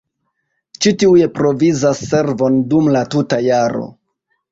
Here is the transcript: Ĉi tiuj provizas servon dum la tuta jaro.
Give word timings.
Ĉi 0.85 0.93
tiuj 1.01 1.27
provizas 1.35 2.01
servon 2.13 2.57
dum 2.73 2.89
la 2.97 3.03
tuta 3.17 3.39
jaro. 3.49 3.85